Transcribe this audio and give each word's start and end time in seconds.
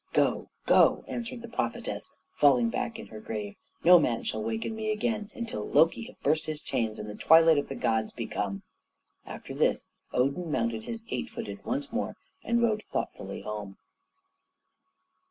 "Go, 0.13 0.49
go!" 0.65 1.05
answered 1.07 1.43
the 1.43 1.47
prophetess, 1.47 2.11
falling 2.33 2.71
back 2.71 2.97
in 2.97 3.05
her 3.09 3.19
grave; 3.19 3.53
"no 3.83 3.99
man 3.99 4.23
shall 4.23 4.41
waken 4.41 4.75
me 4.75 4.89
again 4.91 5.29
until 5.35 5.63
Loki 5.69 6.05
have 6.05 6.19
burst 6.23 6.47
his 6.47 6.59
chains 6.59 6.97
and 6.97 7.07
the 7.07 7.13
Twilight 7.13 7.59
of 7.59 7.69
the 7.69 7.75
Gods 7.75 8.11
be 8.11 8.25
come." 8.25 8.63
After 9.27 9.53
this 9.53 9.85
Odin 10.11 10.51
mounted 10.51 10.87
the 10.87 10.99
eight 11.11 11.29
footed 11.29 11.63
once 11.65 11.93
more 11.93 12.15
and 12.43 12.63
rode 12.63 12.81
thoughtfully 12.91 13.41
home. 13.41 13.77